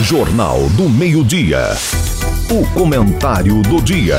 [0.00, 1.70] Jornal do Meio-Dia.
[2.48, 4.16] O comentário do dia.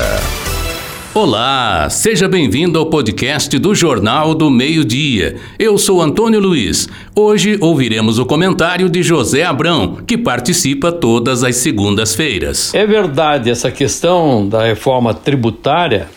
[1.14, 5.36] Olá, seja bem-vindo ao podcast do Jornal do Meio-Dia.
[5.58, 6.86] Eu sou Antônio Luiz.
[7.16, 12.74] Hoje ouviremos o comentário de José Abrão, que participa todas as segundas-feiras.
[12.74, 16.08] É verdade, essa questão da reforma tributária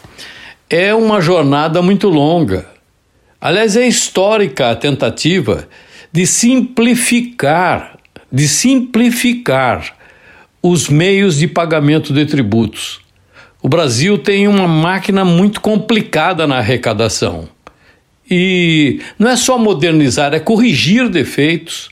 [0.70, 2.68] é uma jornada muito longa.
[3.40, 5.70] Aliás, é histórica a tentativa
[6.12, 7.94] de simplificar
[8.34, 9.96] de simplificar
[10.60, 13.00] os meios de pagamento de tributos.
[13.62, 17.48] O Brasil tem uma máquina muito complicada na arrecadação.
[18.30, 21.90] E não é só modernizar, é corrigir defeitos,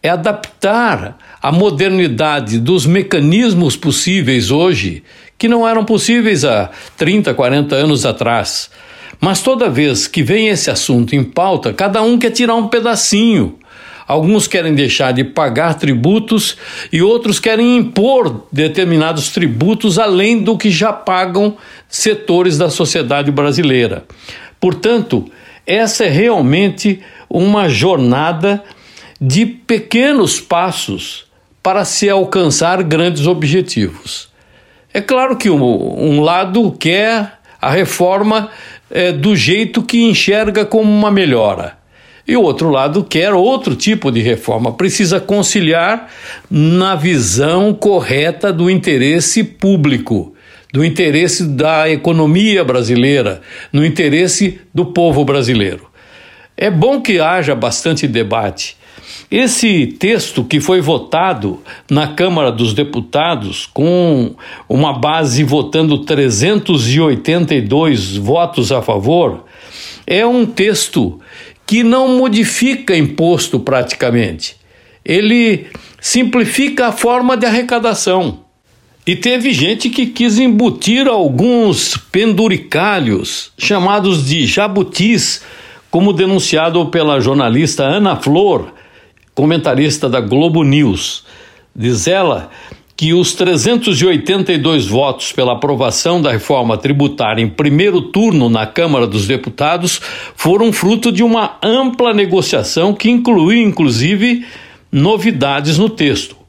[0.00, 5.02] é adaptar a modernidade dos mecanismos possíveis hoje,
[5.36, 8.70] que não eram possíveis há 30, 40 anos atrás.
[9.20, 13.58] Mas toda vez que vem esse assunto em pauta, cada um quer tirar um pedacinho
[14.06, 16.56] Alguns querem deixar de pagar tributos
[16.92, 21.56] e outros querem impor determinados tributos além do que já pagam
[21.88, 24.04] setores da sociedade brasileira.
[24.60, 25.30] Portanto,
[25.66, 28.62] essa é realmente uma jornada
[29.20, 31.26] de pequenos passos
[31.62, 34.28] para se alcançar grandes objetivos.
[34.92, 38.50] É claro que um, lado quer a reforma
[38.90, 41.78] é, do jeito que enxerga como uma melhora.
[42.26, 46.08] E o outro lado quer outro tipo de reforma, precisa conciliar
[46.50, 50.32] na visão correta do interesse público,
[50.72, 53.40] do interesse da economia brasileira,
[53.72, 55.90] no interesse do povo brasileiro.
[56.56, 58.76] É bom que haja bastante debate.
[59.30, 64.34] Esse texto que foi votado na Câmara dos Deputados, com
[64.68, 69.46] uma base votando 382 votos a favor,
[70.06, 71.18] é um texto
[71.66, 74.56] que não modifica imposto praticamente.
[75.04, 75.66] Ele
[76.00, 78.40] simplifica a forma de arrecadação.
[79.04, 85.42] E teve gente que quis embutir alguns penduricalhos, chamados de jabutis,
[85.90, 88.72] como denunciado pela jornalista Ana Flor,
[89.34, 91.24] comentarista da Globo News.
[91.74, 92.50] Diz ela
[92.96, 99.26] que os 382 votos pela aprovação da reforma tributária em primeiro turno na Câmara dos
[99.26, 100.00] Deputados
[100.36, 104.44] foram fruto de uma ampla negociação que incluiu, inclusive,
[104.90, 106.41] novidades no texto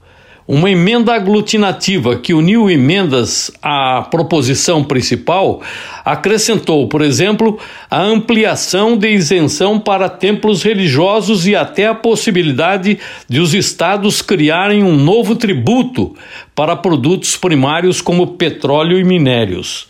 [0.47, 5.61] uma emenda aglutinativa que uniu emendas à proposição principal
[6.03, 7.57] acrescentou, por exemplo,
[7.89, 14.83] a ampliação de isenção para templos religiosos e até a possibilidade de os estados criarem
[14.83, 16.13] um novo tributo
[16.53, 19.87] para produtos primários como petróleo e minérios.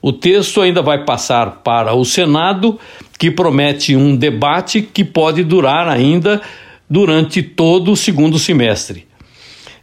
[0.00, 2.76] O texto ainda vai passar para o Senado,
[3.16, 6.42] que promete um debate que pode durar ainda
[6.90, 9.11] durante todo o segundo semestre.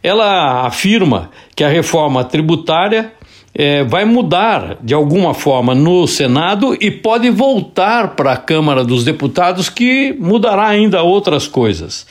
[0.02, 3.12] Ela afirma que a reforma tributária
[3.54, 9.04] é, vai mudar de alguma forma no Senado e pode voltar para a Câmara dos
[9.04, 12.06] Deputados, que mudará ainda outras coisas.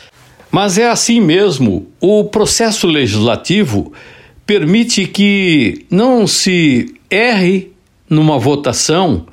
[0.51, 1.87] Mas é assim mesmo.
[1.99, 3.93] O processo legislativo
[4.45, 7.71] permite que não se erre
[8.09, 9.25] numa votação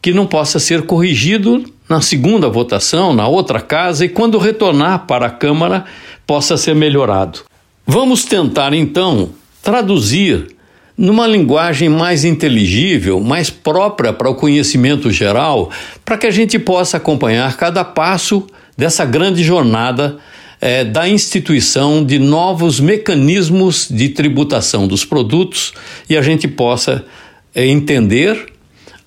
[0.00, 5.26] que não possa ser corrigido na segunda votação, na outra casa, e quando retornar para
[5.26, 5.84] a Câmara
[6.26, 7.49] possa ser melhorado.
[7.92, 9.30] Vamos tentar então
[9.60, 10.54] traduzir
[10.96, 15.72] numa linguagem mais inteligível, mais própria para o conhecimento geral,
[16.04, 18.46] para que a gente possa acompanhar cada passo
[18.78, 20.18] dessa grande jornada
[20.60, 25.72] é, da instituição de novos mecanismos de tributação dos produtos
[26.08, 27.04] e a gente possa
[27.52, 28.52] é, entender,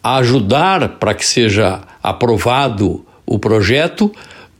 [0.04, 4.12] ajudar para que seja aprovado o projeto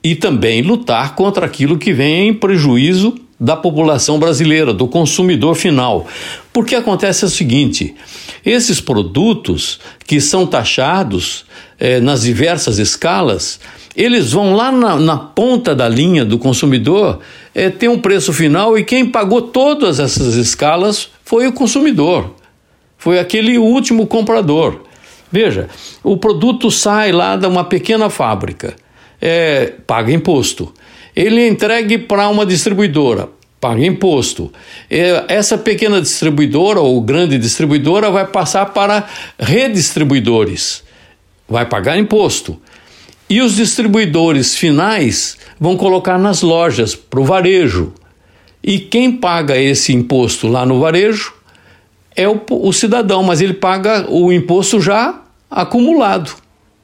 [0.02, 6.08] e também lutar contra aquilo que vem em prejuízo da população brasileira, do consumidor final.
[6.54, 7.94] Porque acontece o seguinte:
[8.46, 11.46] esses produtos que são taxados
[11.78, 13.60] é, nas diversas escalas,
[13.98, 17.20] eles vão lá na, na ponta da linha do consumidor,
[17.54, 22.34] é, tem um preço final e quem pagou todas essas escalas foi o consumidor,
[22.98, 24.84] foi aquele último comprador.
[25.30, 25.68] Veja,
[26.02, 28.74] o produto sai lá de uma pequena fábrica,
[29.20, 30.72] é, paga imposto
[31.16, 33.30] ele é entregue para uma distribuidora,
[33.64, 34.52] paga imposto.
[35.30, 39.08] Essa pequena distribuidora ou grande distribuidora vai passar para
[39.40, 40.84] redistribuidores,
[41.48, 42.60] vai pagar imposto.
[43.30, 47.94] E os distribuidores finais vão colocar nas lojas para o varejo.
[48.62, 51.34] E quem paga esse imposto lá no varejo
[52.18, 56.36] é o, o cidadão, mas ele paga o imposto já acumulado.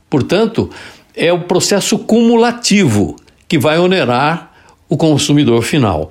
[0.09, 0.69] Portanto,
[1.13, 3.17] é o processo cumulativo
[3.49, 4.53] que vai onerar
[4.87, 6.09] o consumidor final.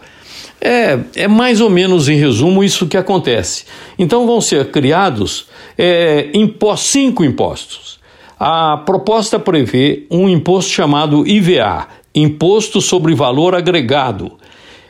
[0.60, 3.64] É, é mais ou menos, em resumo, isso que acontece.
[3.98, 5.46] Então vão ser criados
[5.76, 7.98] é, impostos, cinco impostos.
[8.38, 14.32] A proposta prevê um imposto chamado IVA, Imposto sobre Valor Agregado.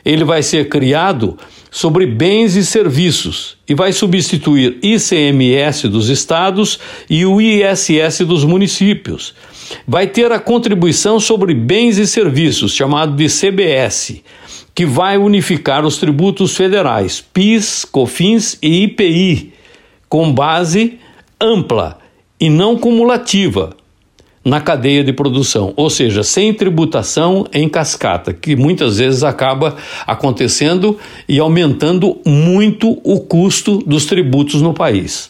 [0.05, 1.37] Ele vai ser criado
[1.69, 6.79] sobre bens e serviços e vai substituir ICMS dos estados
[7.09, 9.35] e o ISS dos municípios.
[9.87, 14.23] Vai ter a contribuição sobre bens e serviços, chamado de CBS,
[14.79, 19.51] que vai unificar os tributos federais, PIS, COFINS e IPI,
[20.07, 20.97] com base
[21.37, 21.99] ampla
[22.39, 23.75] e não cumulativa
[24.41, 29.75] na cadeia de produção, ou seja, sem tributação em cascata, que muitas vezes acaba
[30.07, 30.97] acontecendo
[31.27, 35.29] e aumentando muito o custo dos tributos no país.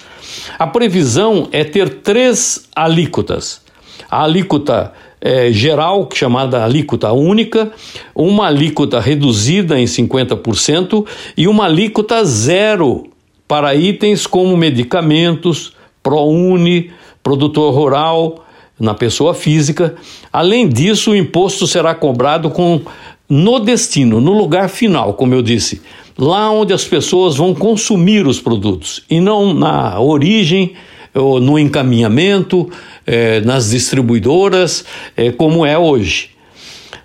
[0.59, 3.63] A previsão é ter três alíquotas.
[4.11, 7.71] A alíquota é, geral, chamada alíquota única,
[8.15, 11.05] uma alíquota reduzida em 50%
[11.35, 13.05] e uma alíquota zero
[13.47, 18.45] para itens como medicamentos, ProUni, produtor rural,
[18.79, 19.95] na pessoa física.
[20.31, 22.81] Além disso, o imposto será cobrado com
[23.27, 25.81] no destino, no lugar final, como eu disse,
[26.17, 30.73] lá onde as pessoas vão consumir os produtos e não na origem
[31.13, 32.69] ou no encaminhamento,
[33.05, 34.85] eh, nas distribuidoras,
[35.15, 36.31] eh, como é hoje.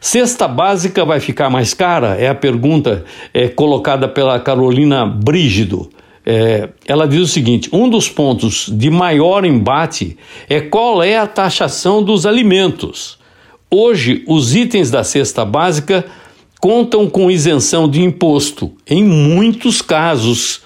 [0.00, 2.14] Cesta básica vai ficar mais cara?
[2.16, 5.90] É a pergunta eh, colocada pela Carolina Brígido.
[6.86, 10.16] Ela diz o seguinte: um dos pontos de maior embate
[10.48, 13.18] é qual é a taxação dos alimentos.
[13.70, 16.02] Hoje, os itens da cesta básica
[16.64, 20.62] contam com isenção de imposto, em muitos casos,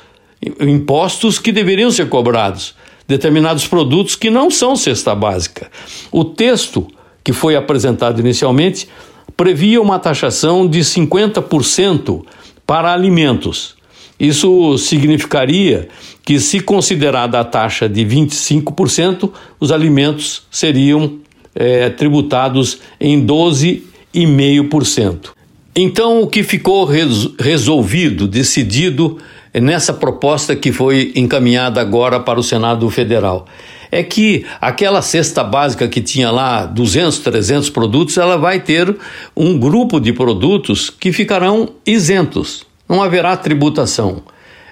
[0.61, 2.76] impostos que deveriam ser cobrados,
[3.08, 5.69] determinados produtos que não são cesta básica.
[6.12, 6.87] O texto
[7.25, 8.88] que foi apresentado inicialmente
[9.37, 12.25] previa uma taxação de 50%
[12.64, 13.78] para alimentos
[14.19, 15.87] isso significaria
[16.25, 21.19] que, se considerada a taxa de 25%, os alimentos seriam
[21.55, 25.28] é, tributados em 12,5%.
[25.76, 29.19] Então, o que ficou res resolvido, decidido
[29.60, 33.46] nessa proposta que foi encaminhada agora para o Senado Federal?
[33.90, 38.94] É que aquela cesta básica que tinha lá 200, 300 produtos, ela vai ter
[39.37, 44.22] um grupo de produtos que ficarão isentos não haverá tributação.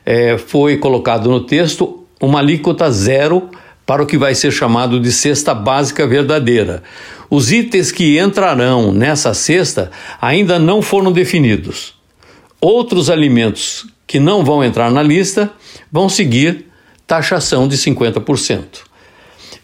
[0.04, 3.50] É, foi colocado no texto uma alíquota zero
[3.84, 6.82] para o que vai ser chamado de cesta básica verdadeira.
[7.28, 9.90] Os itens que entrarão nessa cesta
[10.20, 11.94] ainda não foram definidos.
[12.60, 15.52] Outros alimentos que não vão entrar na lista
[15.90, 16.66] vão seguir
[17.06, 18.64] taxação de 50%.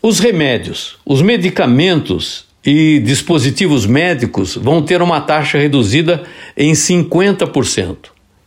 [0.03, 6.23] Os remédios, os medicamentos e dispositivos médicos vão ter uma taxa reduzida
[6.57, 7.97] em 50%.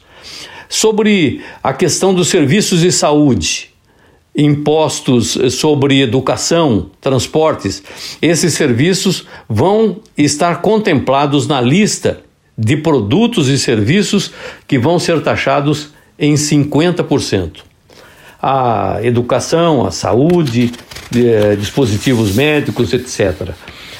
[0.67, 3.69] Sobre a questão dos serviços de saúde,
[4.35, 7.83] impostos sobre educação, transportes,
[8.19, 12.25] esses serviços vão estar contemplados na lista
[12.57, 14.31] de produtos e serviços
[14.67, 17.59] que vão ser taxados em 50%.
[18.41, 20.71] A educação, a saúde,
[21.15, 23.53] eh, dispositivos médicos, etc.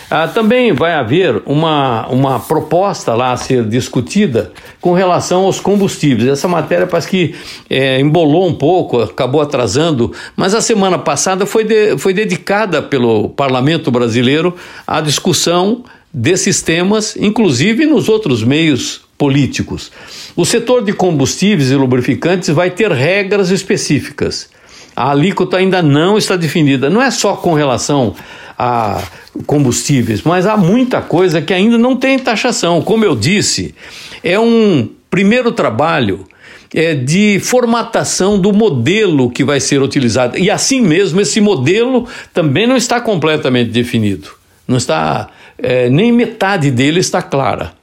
[0.10, 6.30] Ah, também vai haver uma, uma proposta lá a ser discutida com relação aos combustíveis.
[6.30, 7.36] Essa matéria parece que
[7.70, 13.30] é, embolou um pouco, acabou atrasando, mas a semana passada foi, de, foi dedicada pelo
[13.30, 15.84] Parlamento Brasileiro à discussão
[16.18, 19.92] desses temas, inclusive nos outros meios políticos.
[20.36, 24.50] O setor de combustíveis e lubrificantes vai ter regras específicas.
[24.96, 26.90] A alíquota ainda não está definida.
[26.90, 28.16] Não é só com relação
[28.58, 29.04] a
[29.46, 32.82] combustíveis, mas há muita coisa que ainda não tem taxação.
[32.82, 33.76] Como eu disse,
[34.24, 36.26] é um primeiro trabalho
[36.74, 40.36] é, de formatação do modelo que vai ser utilizado.
[40.36, 44.30] E assim mesmo, esse modelo também não está completamente definido.
[44.68, 47.74] Não está, é, nem metade dele está clara.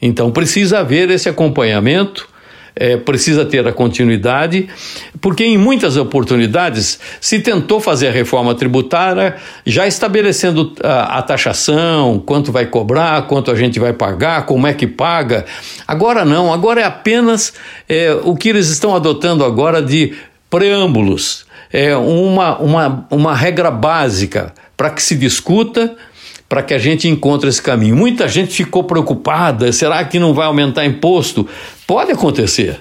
[0.00, 2.28] Então precisa haver esse acompanhamento
[2.76, 4.68] é, precisa ter a continuidade,
[5.18, 12.18] porque em muitas oportunidades se tentou fazer a reforma tributária já estabelecendo a, a taxação,
[12.18, 15.46] quanto vai cobrar, quanto a gente vai pagar, como é que paga.
[15.88, 17.54] Agora não, agora é apenas
[17.88, 20.14] é, o que eles estão adotando agora de
[20.50, 25.96] preâmbulos é, uma, uma, uma regra básica para que se discuta,
[26.48, 27.96] para que a gente encontre esse caminho.
[27.96, 31.46] Muita gente ficou preocupada: será que não vai aumentar imposto?
[31.86, 32.80] Pode acontecer.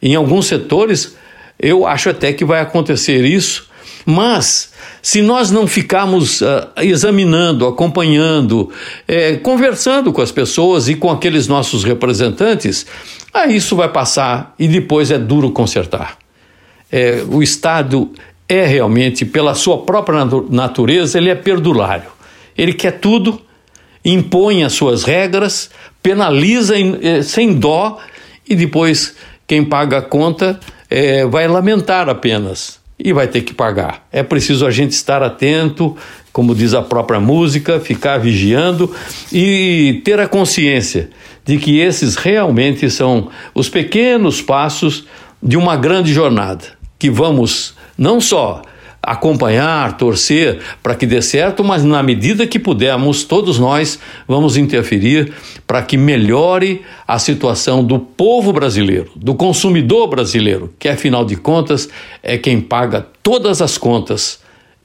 [0.00, 1.16] Em alguns setores,
[1.58, 3.68] eu acho até que vai acontecer isso,
[4.04, 8.70] mas se nós não ficarmos uh, examinando, acompanhando,
[9.08, 12.86] eh, conversando com as pessoas e com aqueles nossos representantes,
[13.32, 16.18] aí isso vai passar e depois é duro consertar.
[16.90, 18.10] É, o Estado
[18.48, 22.15] é realmente, pela sua própria natureza, ele é perdulário.
[22.56, 23.40] Ele quer tudo,
[24.04, 25.70] impõe as suas regras,
[26.02, 27.98] penaliza eh, sem dó
[28.48, 30.58] e depois quem paga a conta
[30.88, 34.06] é, vai lamentar apenas e vai ter que pagar.
[34.10, 35.96] É preciso a gente estar atento,
[36.32, 38.94] como diz a própria música, ficar vigiando
[39.32, 41.10] e ter a consciência
[41.44, 45.06] de que esses realmente são os pequenos passos
[45.42, 46.64] de uma grande jornada
[46.98, 48.62] que vamos não só
[49.06, 55.32] acompanhar, torcer para que dê certo, mas na medida que pudermos, todos nós vamos interferir
[55.66, 61.88] para que melhore a situação do povo brasileiro, do consumidor brasileiro, que afinal de contas
[62.22, 64.40] é quem paga todas as contas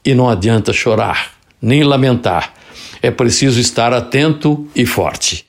[0.06, 2.54] e não adianta chorar nem lamentar.
[3.02, 5.40] É preciso estar atento e forte.